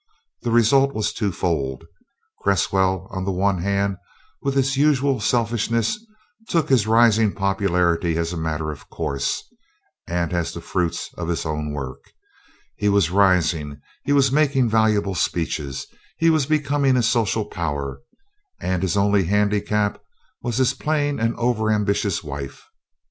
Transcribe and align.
The 0.41 0.49
result 0.49 0.95
was 0.95 1.13
two 1.13 1.31
fold. 1.31 1.83
Cresswell, 2.39 3.07
on 3.11 3.23
the 3.23 3.31
one 3.31 3.59
hand, 3.61 3.97
with 4.41 4.55
his 4.55 4.75
usual 4.75 5.19
selfishness, 5.19 6.03
took 6.49 6.69
his 6.69 6.87
rising 6.87 7.33
popularity 7.35 8.17
as 8.17 8.33
a 8.33 8.35
matter 8.35 8.71
of 8.71 8.89
course 8.89 9.43
and 10.07 10.33
as 10.33 10.55
the 10.55 10.59
fruits 10.61 11.11
of 11.19 11.27
his 11.27 11.45
own 11.45 11.71
work; 11.71 11.99
he 12.75 12.89
was 12.89 13.11
rising, 13.11 13.79
he 14.03 14.11
was 14.11 14.31
making 14.31 14.69
valuable 14.71 15.13
speeches, 15.13 15.85
he 16.17 16.31
was 16.31 16.47
becoming 16.47 16.97
a 16.97 17.03
social 17.03 17.45
power, 17.45 17.99
and 18.59 18.81
his 18.81 18.97
only 18.97 19.25
handicap 19.25 20.01
was 20.41 20.57
his 20.57 20.73
plain 20.73 21.19
and 21.19 21.35
over 21.35 21.69
ambitious 21.69 22.23
wife. 22.23 22.65